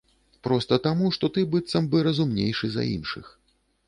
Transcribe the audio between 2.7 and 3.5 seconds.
за іншых.